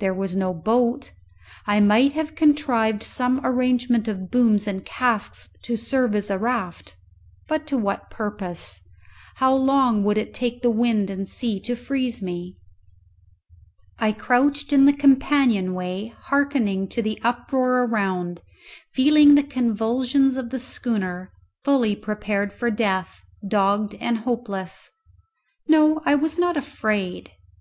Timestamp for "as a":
6.16-6.36